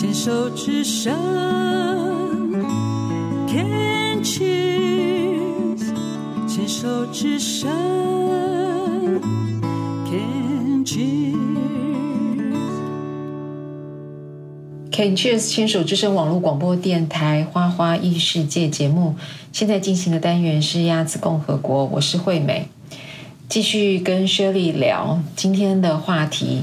[0.00, 1.12] 牵手之声
[3.48, 5.92] ，Can cheers，
[6.46, 7.68] 牵手之声
[10.06, 11.36] ，Can cheers，Can
[15.16, 19.16] cheers，牵手之声网络广播电台花花异世界节目，
[19.52, 22.68] 现在进行的单元是鸭子共和国，我是惠美。
[23.48, 26.62] 继续跟 Shirley 聊今天的话题。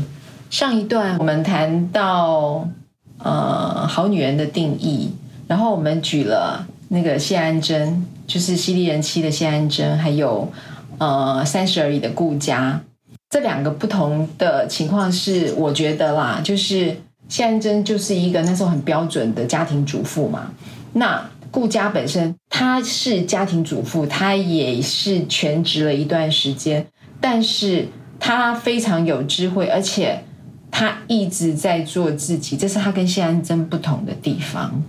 [0.50, 2.70] 上一段我们谈到
[3.20, 5.10] 呃好女人的定义，
[5.48, 10.52] 然后我们举了那个谢安珍，就是犀利人妻的谢安珍，还有
[10.98, 12.82] 呃三十而已的顾佳，
[13.30, 16.96] 这两个不同的情况是，我觉得啦，就是
[17.28, 20.52] 谢安珍就是一个那时候很标准的家庭主妇嘛，
[20.94, 21.26] 那。
[21.52, 26.86] 顾佳本身，她是家庭主妇，她也是全职了一段时间，
[27.22, 27.88] 但是
[28.20, 30.22] 她非常有智慧，而且
[30.78, 34.84] 她一直在做自己，这是他跟谢安珍不同的地方。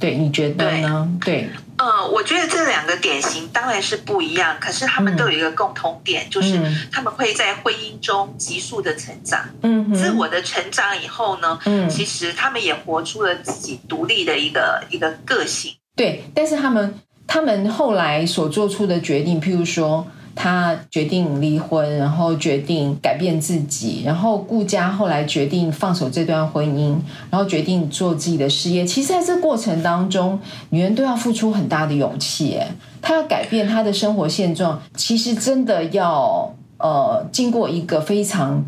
[0.00, 1.06] 对，你觉得呢？
[1.22, 1.42] 对。
[1.42, 6.58] 对呃，我觉得这两个典型当然是不一样，可是他们都有一个共同点，嗯、就是
[6.90, 15.74] 他们会在婚姻中急速的成长，嗯，自我的成长以后呢，嗯，其实他们也活出了自己独立的一个一个个性。
[15.94, 16.94] 对，但是他们
[17.26, 20.06] 他们后来所做出的决定，譬如说。
[20.36, 26.96] 他决定离婚，然后决定改变自己，然后顾佳后来决定放手这段婚姻，
[27.30, 28.84] 然后决定做自己的事业。
[28.84, 30.40] 其实，在这过程当中，
[30.70, 32.56] 女人都要付出很大的勇气。
[32.56, 32.66] 哎，
[33.00, 38.64] 她要改变她的生活现状，其实真的要呃经过一个非常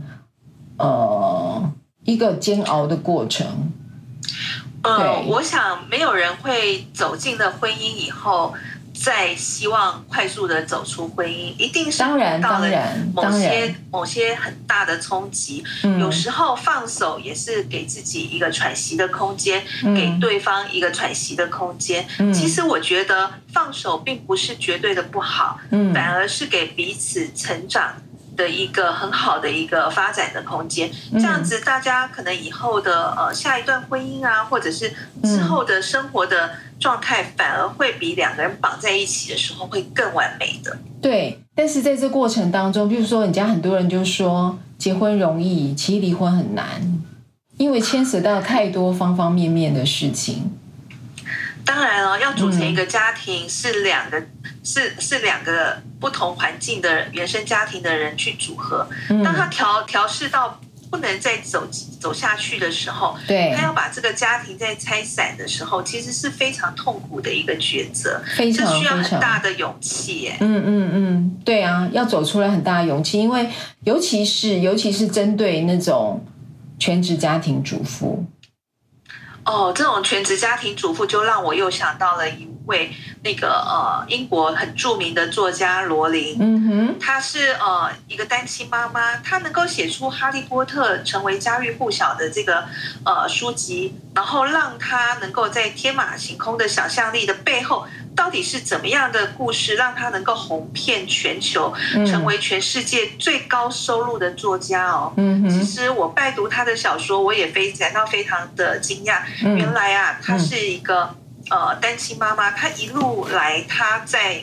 [0.79, 1.73] 呃
[2.05, 3.45] 一个煎熬的过程。
[4.83, 8.55] 呃，我想没有人会走进了婚姻以后。
[8.99, 12.69] 在希望快速的走出婚姻，一定是遇到了
[13.13, 15.63] 某些某些很大的冲击。
[16.01, 22.07] 有时候放手也是给自己一个喘息的空间，嗯、给对方一个喘息的空间。
[22.19, 27.97] 嗯、其实我觉得放手并不是绝对的不好，嗯、反而是给彼此成长
[28.35, 30.91] 的一个很好的一个发展的空间。
[31.13, 34.93] 这样子，大家可能以后的呃下一段婚姻啊，或者是
[35.23, 36.51] 之后的生活的。
[36.87, 40.79] 状态反而会比两个人绑在一起的时候会更完美的。
[41.03, 47.03] 对，但是在这过程当中，比如说人家很多人就说结婚容易，其实离婚很难，
[47.57, 50.53] 因为牵涉到太多方方面面的事情。
[51.65, 54.27] 当然了，要组成一个家庭是两个、嗯、
[54.63, 58.89] 是是两个不同环境的原生家庭的人去组合，
[59.25, 60.61] 当他调调试到。
[60.97, 61.67] 不能再走
[62.01, 70.29] 走下去的时候，对，他要把这个家庭再拆散的时候，其实是非常痛苦的一个抉择，非常这需要很大的勇气。
[70.29, 73.47] 哎，嗯嗯嗯，对啊，要走出来很大的勇气，因为
[73.85, 76.25] 尤其是尤其是针对那种
[76.79, 78.25] 全职家庭主妇。
[79.47, 82.93] 哦，这种全职家庭主妇就让我又想到了一位
[83.23, 92.65] 那个呃英国很著名的作家罗琳，嗯哼，她是呃一个单亲妈妈，她能够写出《哈利波特》成为家喻户晓的这个
[93.05, 97.87] 呃书籍，然后让她能够在天马行空的想象力的背后。
[98.17, 101.73] 到底是怎么样的故事让他能够红遍全球，
[102.07, 105.13] 成为全世界最高收入的作家哦？
[105.19, 109.21] 嗯哼，其实我拜读他的小说，我也非感到非常的惊讶。
[109.43, 111.15] 原来啊，他是一个
[111.51, 114.43] 呃单亲妈妈，她一路来，她在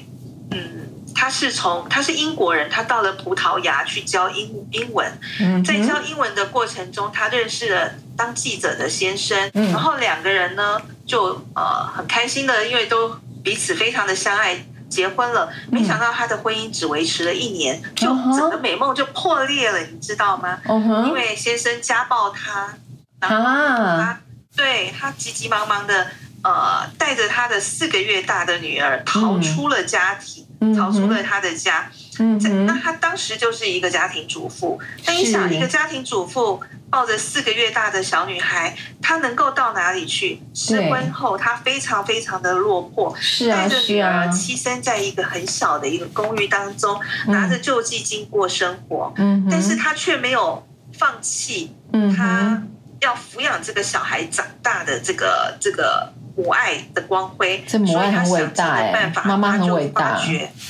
[0.51, 5.11] 嗯，她是从她是英国人，她到了葡萄牙去教英英文，
[5.65, 13.17] 在教英文的过程中，她认识了当记者的先生，然后两个人呢就呃很开心的，因为都。
[13.43, 15.51] 彼此非常的相爱，结婚了。
[15.69, 20.59] 没想到他的婚姻只维持了一年，嗯、就整个美梦就破裂了，你知道吗？
[20.65, 22.73] 嗯、因为先生家暴他，
[23.19, 24.19] 然后他、啊、
[24.55, 26.07] 对他急急忙忙的
[26.43, 31.91] 呃带着他的四个月大的女儿逃出了家庭，嗯、逃出了他的家。
[32.19, 34.79] 嗯，那他当时就是一个家庭主妇。
[35.05, 36.61] 那你想，一个家庭主妇。
[36.93, 40.39] 抱着四个月大的小女孩，她能够到哪里去？
[40.53, 46.95] 失婚后，她非常非常的落魄，是啊，带着女儿栖身在一个很小的一个公寓当中，
[47.25, 49.11] 拿着救济金过生活。
[49.15, 50.63] 嗯，但是她却没有
[50.95, 52.61] 放弃，嗯，她
[53.03, 56.11] 要抚养这个小孩长大的这个这个。
[56.35, 60.19] 母爱的光辉，这母爱很伟大哎，妈妈很伟大，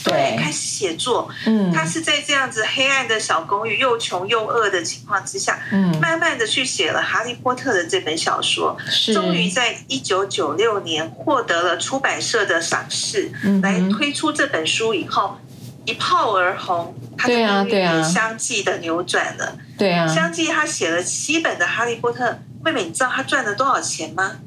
[0.04, 1.30] 对，开始写作。
[1.46, 15.38] 嗯，他是在这样子黑暗的小公寓，又穷又饿的情况之下，嗯，慢慢的去写了《哈利波特》的这本小说，是终于在一九九六年获得了出版社的赏识，嗯、来推出这本书以后，
[15.86, 19.58] 一炮而红，他的命运相继的扭转了。
[19.78, 22.30] 对啊，相继他写了七本的《哈利波特》。
[22.64, 24.38] 妹妹，你知道他赚了多少钱吗？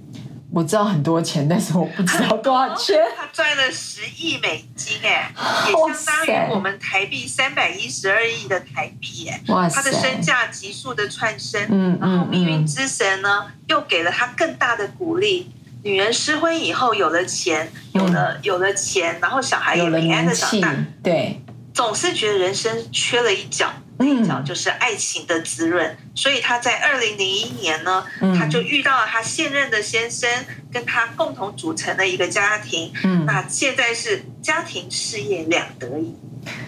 [0.53, 2.97] 我知道很多钱，但是我不知道多少钱。
[3.15, 5.31] 他赚了十亿美金， 哎，
[5.67, 9.83] 也相当于我们台币三百一十二亿的台币，哎，哇塞！
[9.83, 15.53] 他的身价急速的窜升，嗯，然后命运之神呢，又给了他更大的鼓励。
[15.87, 21.41] 女人失婚以后有了钱，有了有了钱，然后小孩也平安的长大，对，
[21.73, 23.73] 总是觉得人生缺了一角。
[23.99, 30.29] 那一角就是爱情的滋润，嗯、所以她在二零零一年呢，嗯、他就遇到了她现任的先生，
[30.73, 32.93] 跟他共同组成了一个家庭。
[33.05, 36.15] 嗯，那现在是家庭事业两得意。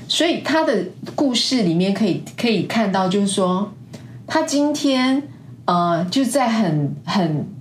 [0.07, 0.87] 所以他的
[1.17, 3.75] 故事里面可以可以看到，就是说
[4.29, 5.25] 他今天
[5.65, 7.58] 呃就在很很。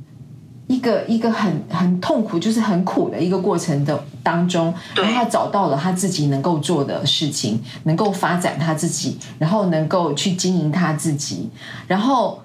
[0.67, 11.49] 一个一个很很痛苦，就是很苦的一个过程的当中，然后他找到了他自己能够做的事情，能够发展他自己，然后能够去经营他自己，
[11.87, 12.43] 然后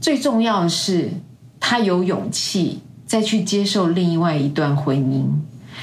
[0.00, 1.10] 最重要的是，
[1.60, 5.26] 他有勇气再去接受另外一段婚姻。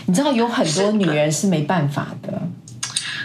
[0.07, 2.41] 你知道有很多女人是没办法的，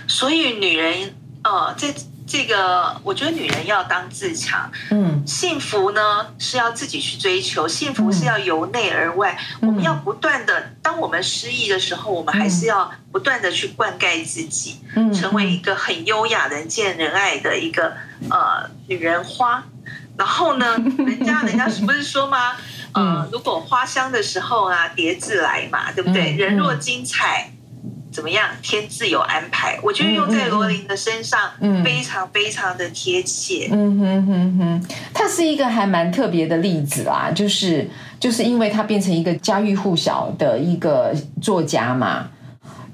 [0.06, 1.88] 所以女人呃，这。
[2.30, 17.94] 这个我觉得女人要当自强，嗯，幸福呢是要自己去追求，幸福是要由内而外，嗯、我们要不断的，当我们失意的时候，我们还是要不断的去灌溉自己，嗯，成为一个很优雅、人见人爱的一个
[18.30, 19.64] 呃女人花。
[20.16, 22.52] 然后呢， 人家人家是不是说吗？
[22.92, 26.32] 呃，如果花香的时候啊，蝶自来嘛，对不对？
[26.36, 27.50] 人若精彩。
[28.12, 28.48] 怎么样？
[28.62, 29.78] 天自有安排。
[29.82, 33.68] 我觉得用在罗琳的身上，嗯非常非常的贴切。
[33.70, 42.28] 嗯哼哼哼，他是一个还蛮特别的例子啦，就是就是因为他变成一个家喻户晓的一个作家嘛，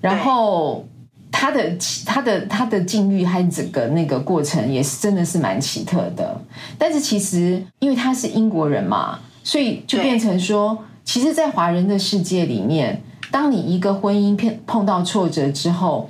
[0.01, 0.87] 然后
[1.33, 6.39] 他的他的他的境遇还整个那个过程也是真的是蛮奇特的。
[6.79, 13.03] 但是其实因为他是英国人嘛，所以就变成说，其实，在华人的世界里面。
[13.37, 16.09] 当你一个婚姻碰碰到挫折之后，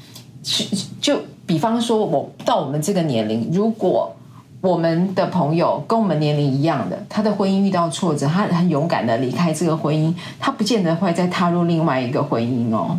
[1.01, 4.15] 就比方说，我到我们这个年龄，如果
[4.61, 12.97] 我们的朋友跟我们年龄一样的，他的婚姻遇到挫折，他很勇敢的离开这个婚姻，他不见得会再踏入另外一个婚姻哦，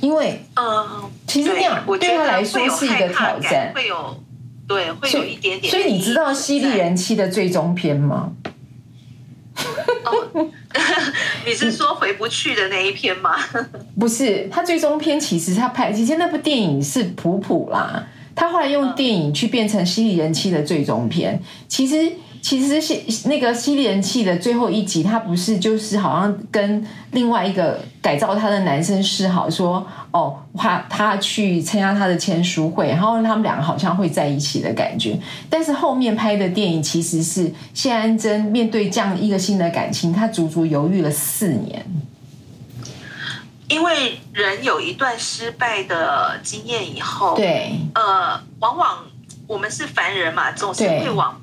[0.00, 4.16] 因为，嗯，其实这样对他来说是一个挑战，会有，
[4.68, 5.72] 对，会有一点点。
[5.72, 8.30] 所以你知道《犀利人妻》的最终篇吗？
[10.04, 10.46] 哦，
[11.46, 13.32] 你是说回不去的那一篇吗？
[13.98, 22.12] 不是，他最终篇其实他拍，其实那部电影是普普啦，他后来用电影去变成《犀利人妻》的最终篇，其实。
[22.44, 35.18] 其实是那个《犀利人妻》的最后一集，他不是就是好像跟另外一个改造他的男生示好，说哦，他他去参加他的签书会，然后他们两个好像会在一起的感觉。
[35.48, 41.82] 但是后面拍的电影其实是谢安珍面对这样一个新的感情，他足足犹豫了四年。
[43.68, 48.98] 因为人有一段失败的经验以后，对，呃，往往
[49.46, 51.40] 我们是凡人嘛，总是会往。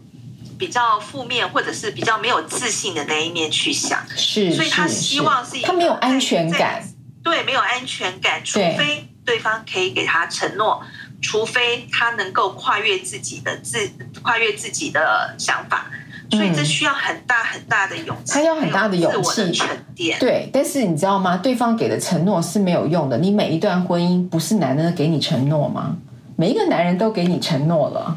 [0.61, 6.87] 比较负面或者是比较没有自信的那一面去想，是，所以他希望是他没有安全感，
[7.23, 10.83] 对，没有安全感，除非对方可以给他承诺，
[11.19, 13.89] 除非他能够跨越自己的自
[14.21, 15.89] 跨越自己的想法，
[16.29, 20.19] 所以这需要很大很大的勇气，他要很大的勇气沉淀。
[20.19, 21.35] 对，但是你知道吗？
[21.37, 23.17] 对方给的承诺是没有用的。
[23.17, 25.97] 你每一段婚姻不是男人给你承诺吗？
[26.35, 28.15] 每一个男人都给你承诺了。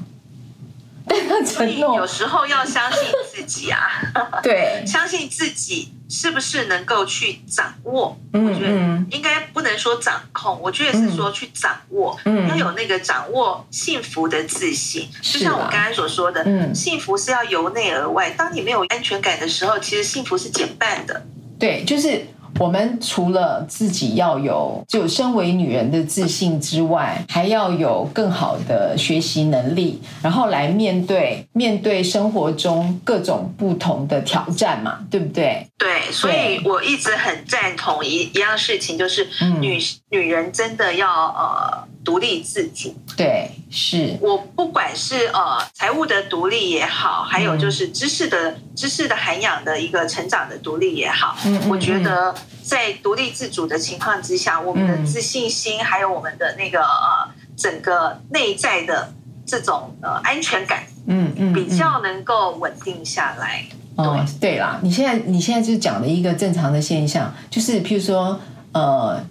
[1.45, 3.01] 所以有时候要相信
[3.33, 4.01] 自己啊，
[4.43, 8.19] 对，相信自己是不是能够去掌握？
[8.33, 8.73] 嗯，我觉得
[9.15, 15.09] 应该不能说掌控，我觉得是说去掌握，嗯，要有那个掌握幸福的自信。
[15.21, 18.31] 就像我刚才所说的，嗯，幸福是要由内而外。
[18.31, 21.27] 当你没有安全感的时候，其实幸福是减半的。
[21.59, 22.27] 对，就是。
[22.59, 35.67] 我们除了自己要有就身为女人的自信之外，还要有更好的学习能力，然后来面对面对生活中各种不同的挑战嘛，对不对？
[35.79, 39.27] 对，所以我一直很赞同一一样事情，就是
[39.61, 41.89] 女、嗯、女人真的要呃。
[42.05, 44.19] 独立自主，对，是。
[44.21, 59.11] 我不管是呃财务的独立也好，还有就是知识的、嗯、知识的涵养的一个成长的独立也好，嗯，我觉得在独立自主的情况之下，嗯、我们的自信心还有我们的那个呃整个内在的
[59.47, 63.65] 这种呃安全感，嗯嗯，比较能够稳定下来。
[63.97, 68.39] 哦、嗯，对啦，你现在你现在就讲了一个正常的现象，就是譬如说
[68.73, 69.25] 呃。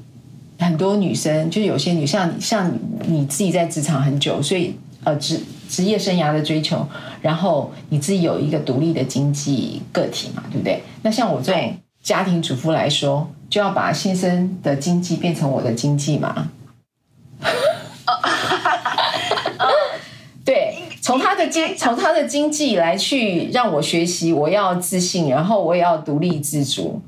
[0.60, 2.72] 很多女生，就有些女像像
[3.08, 6.88] 你自己在职场很久，所以呃职职业生涯的追求，
[7.22, 10.82] 然后你自己有一个独立的经济个体嘛，对不对？
[11.02, 16.50] 那像我这种家庭主妇来说，就要把先生的经济变成我的经济嘛。
[20.46, 27.02] 对，从他的经从他的经济来去让我学习，我要自信，然后我也要独立自主。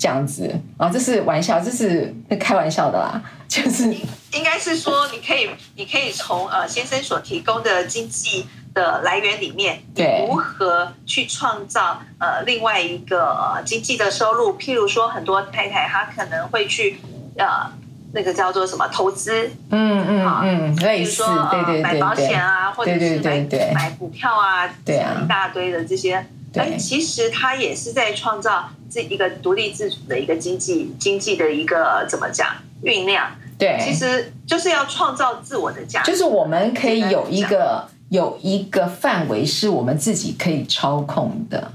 [0.00, 3.22] 这样子啊，这是玩笑，这是开玩笑的啦。
[3.46, 3.84] 就是
[4.32, 14.56] 应该是说，你可以，你可以从呃先生所提供的经济的来源里面，对，如何去创造呃另外一个呃经济的收入？
[14.56, 16.98] 譬如说，很多太太她可能会去
[17.36, 17.70] 呃
[18.14, 26.24] 那个叫做什么投资，嗯嗯嗯，类似，对对对，买保险啊，或者是买买股票啊，对啊，一大堆的这些。
[26.52, 32.48] 对，其实他也是在创造这一个独立自主的一个经济经济的一个怎么讲
[32.82, 33.30] 酝酿？
[33.58, 36.10] 对，其实就是要创造自我的价值。
[36.10, 41.72] 就是我们可以有一个有一个范围是我们自己可以操控的。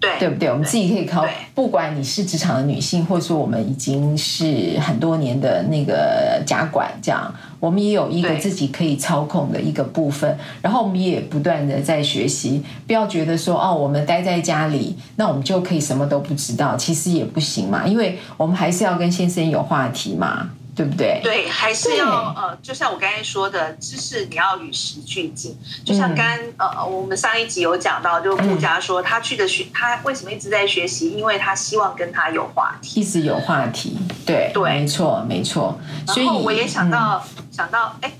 [0.00, 0.48] 对，对不对？
[0.48, 10.38] 我们自己可以靠，不管你是职场的女性，或者说我们已经是很多年的那个家管，这样我们也有一个自己可以操控的一个部分。
[10.62, 20.50] 然后我们也不断的在学习，不要觉得说哦，我们待在家里，那我们就可以什么都不知道，其实也不行嘛，因为我们还是要跟先生有话题嘛。
[20.78, 21.20] 对不对？
[21.24, 22.06] 对，还是要
[22.36, 25.58] 呃，就像我刚才说的，知识你要与时俱进。
[25.84, 26.24] 就像刚
[26.56, 31.10] 呃，我们上一集有讲到，就顾佳说他去的学，他为什么一直在学习？
[31.10, 33.98] 因为他希望跟他有话题，一直有话题。
[34.24, 35.76] 对，对，没错，没错。
[36.06, 38.12] 所以我也想到，嗯、想到，哎。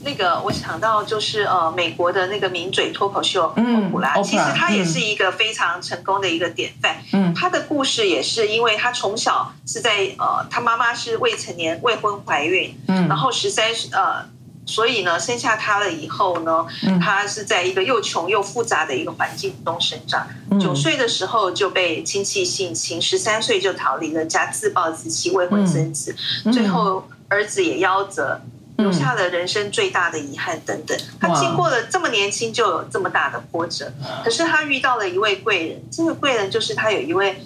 [0.00, 6.96] 那个我想到就是呃，美国的那个名嘴脱口秀欧普拉，其实他也是一个非常成功的一个典范。
[7.12, 14.24] 嗯，他的故事也是因为他从小是在呃，他妈妈是未成年未婚怀孕，嗯，然后十三呃，
[14.66, 16.64] 所以呢生下他了以后呢，
[17.02, 20.28] 他是在一个又穷又复杂的一个环境中生长。
[20.60, 26.14] 九岁的时候就被亲戚性侵，十三岁就逃离了家，自暴自弃，未婚生子，
[26.52, 28.40] 最后儿子也夭折。
[28.78, 33.92] 留下了人生最大的遗憾等等，他经过了这么年轻就有这么大的波折，
[34.24, 37.36] 可是他遇到了一位贵人，这个贵人就是他有一位。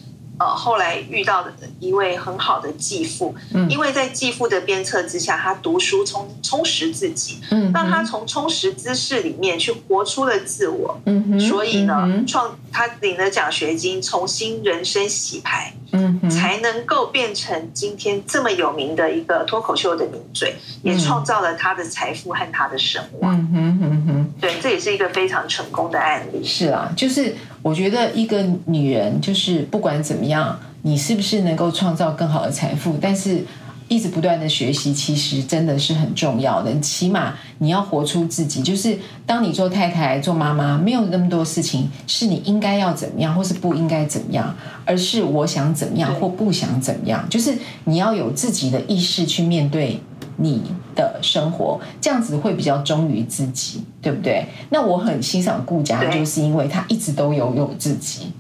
[0.43, 26.45] 呃，后来遇到的一位很好的继父，嗯，因为在继父的鞭策之下，他读书充充实自己，嗯，让他从充实知识里面去活出了自我，嗯，所以呢，创他领了奖学金，重新人生洗牌，嗯，才能够变成今天这么有名的一个脱口秀的名嘴，也创造了他的财富和他的声望，嗯哼嗯哼，对，这也是一个非常成功的案例。
[26.45, 27.35] 是啊，就是。
[27.65, 33.41] 我觉得一个女人就是不管怎么样，你是不是能够创造更好的财富，但是
[33.87, 36.77] 一直不断的学习，其实真的是很重要的。
[36.81, 44.53] 起码你要活出自己，就是当你做太太、做妈妈，没有那么多事情是你应该要怎么样，或是不应该怎么样，
[44.85, 50.01] 而是我想怎么样或不想怎么样，就是你要有自己的意识去面对。
[50.37, 54.47] 你的生活这样子会比较忠于自己，对不对？
[54.71, 58.33] 那我很欣赏顾佳，就是因为他一直都有有自己，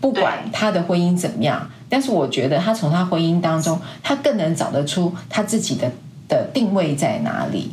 [0.00, 5.92] 不管他的婚姻怎么样，但是我觉得他从他婚姻当中，他更能找得出他自己的
[6.28, 7.72] 的定位在哪里。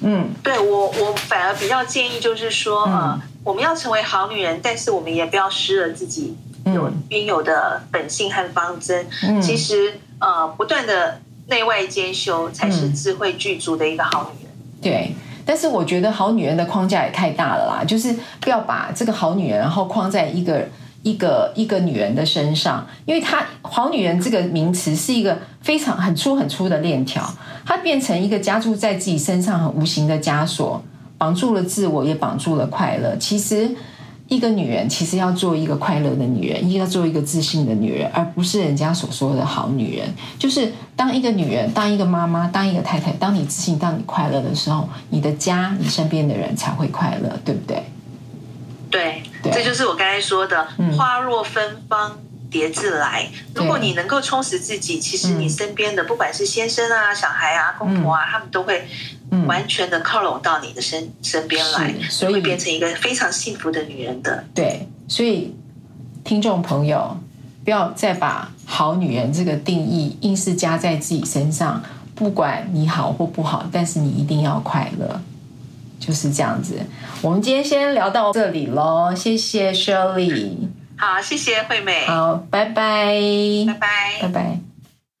[0.00, 6.36] 嗯，对我我反而比较建议就是说，呃，我们要成为好女人，但是我们也不要失了自己
[6.66, 9.06] 有应有的本性和方针。
[9.40, 11.20] 其实呃，不断的。
[11.46, 14.52] 内外兼修才是智慧具足的一个好女人。
[14.52, 14.80] 嗯。
[14.80, 20.66] 对，但是我觉得好女人的框架也太大了啦，就是不要把这个好女人然后框在一个
[21.02, 27.22] 一个一个女人的身上，因为她好女人这个名词是一个非常很粗很粗的链条，
[27.64, 30.82] 它变成一个加注在自己身上很无形的枷锁，
[31.18, 33.16] 绑住了自我，也绑住了快乐。
[33.16, 33.74] 其实。
[34.34, 40.12] 一个女人其实要做一个快乐的女人，要做一个自信的女人，而不是人家所说的好女人。
[40.38, 47.82] 就是当一个女人，当一个妈妈，当一个太太，当你自信，当你快乐的时候，你的家，你身边的人才会快乐，对不对？
[48.90, 52.18] 对，对，这就是我刚才说的“花若芬芳，
[52.54, 53.28] 蝶自来”。
[53.54, 58.86] 如果你能够充实自己，其实你身边的不管是先生啊、小孩啊、公婆啊，他们都会。
[59.48, 64.44] 完全的靠拢到你的身身边来，所以会变成一个非常幸福的女人的。
[64.54, 65.52] 对，所以
[66.22, 67.18] 听众朋友，
[67.64, 71.82] 不要再把好女人这个定义硬是加在自己身上。
[72.14, 75.20] 不管你好或不好，但是你一定要快乐，
[75.98, 76.78] 就是这样子。
[77.20, 80.68] 我们今天先聊到这里喽，谢谢 Shirley。
[80.96, 82.06] 好，谢谢惠美。
[82.06, 83.20] 好，拜拜，
[83.66, 84.60] 拜拜，拜拜。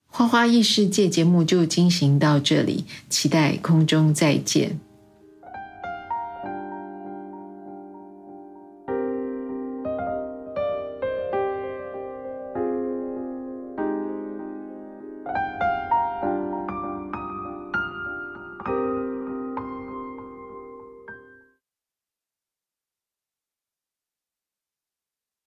[0.06, 4.78] 花花异世界节目就进行到这里，期待空中再见。